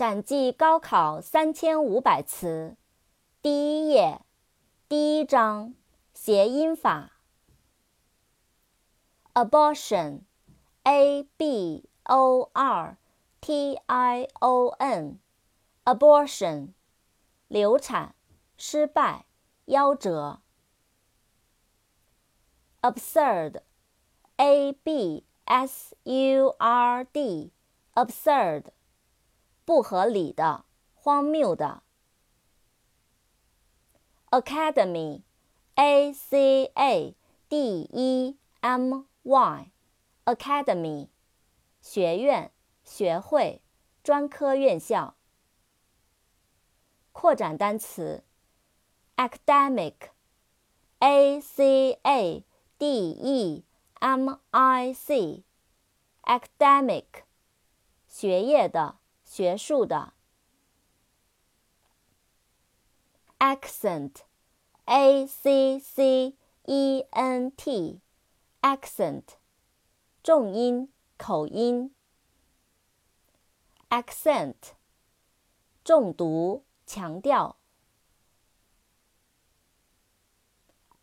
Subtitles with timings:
[0.00, 2.74] 闪记高考三千五百词，
[3.42, 4.22] 第一页，
[4.88, 5.74] 第一章，
[6.14, 7.20] 谐音法。
[9.34, 12.96] abortion，a b o r
[13.42, 16.70] t i o n，abortion，
[17.48, 18.14] 流产，
[18.56, 19.26] 失败，
[19.66, 20.40] 夭折。
[22.80, 28.70] absurd，a b s u r d，absurd。
[29.64, 30.64] 不合理的，
[30.94, 31.82] 荒谬的。
[34.30, 37.14] Academy，A C A
[37.48, 41.08] D E M Y，Academy，
[41.80, 42.52] 学院、
[42.84, 43.62] 学会、
[44.04, 45.16] 专科院校。
[47.12, 48.22] 扩展单词
[49.16, 52.44] ：academic，A C A
[52.78, 53.64] D E
[53.94, 57.04] M I C，academic，
[58.06, 58.99] 学业的。
[59.30, 60.12] 学术的
[63.38, 69.22] ，accent，a c c e n t，accent，
[70.24, 71.94] 重音、口音
[73.88, 74.72] ，accent，
[75.84, 77.54] 重读、强调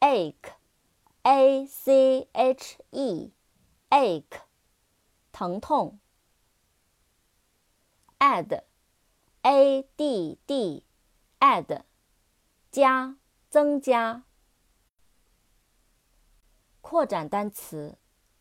[0.01, 4.41] ，ache，a c h e，ache，
[5.31, 5.97] 疼痛。
[8.19, 8.63] Add,
[9.43, 10.83] a d d,
[11.39, 11.83] add,
[12.71, 13.17] 加，
[13.49, 14.23] 增加。
[16.81, 17.97] 扩展单词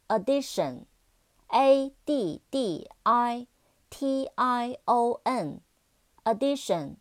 [0.09, 0.87] ，addition,
[1.49, 3.49] a d d i
[3.91, 5.61] t i o n,
[6.25, 6.97] addition,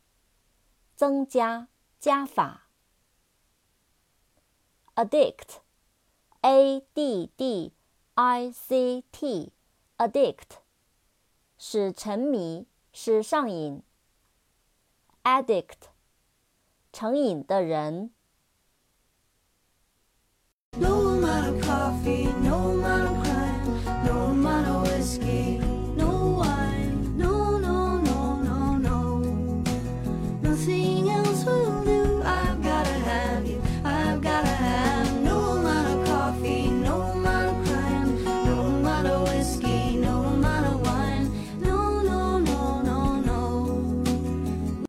[0.95, 1.67] 增加，
[1.99, 2.65] 加法。
[4.95, 5.59] addict,
[6.41, 7.73] a d d
[8.15, 9.51] i c t,
[9.97, 10.64] addict.
[11.57, 13.81] 使沉迷是上瘾
[15.23, 15.89] addict
[16.91, 18.11] 成瘾的人
[20.77, 22.34] no amount of coffee